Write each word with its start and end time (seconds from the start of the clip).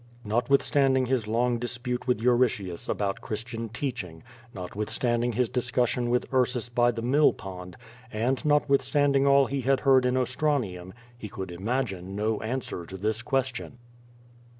Notwithstanding 0.25 1.05
his 1.05 1.27
long 1.27 1.59
dispute 1.59 2.07
with 2.07 2.21
Euritius 2.23 2.89
about 2.89 3.21
Christian 3.21 3.69
teaching, 3.69 4.23
notwithstanding 4.51 5.33
his 5.33 5.47
discussion 5.47 6.09
witli 6.09 6.33
Ur 6.33 6.45
sus 6.47 6.69
by 6.69 6.89
the 6.89 7.03
mill 7.03 7.33
pond, 7.33 7.77
and 8.11 8.43
notwithstanding 8.43 9.27
all 9.27 9.45
he 9.45 9.61
had 9.61 9.81
lieard 9.81 10.07
in 10.07 10.17
Ostranium, 10.17 10.91
he 11.15 11.29
could 11.29 11.51
imagine 11.51 12.15
no 12.15 12.41
answer 12.41 12.83
to 12.87 12.97
this 12.97 13.21
question. 13.21 13.77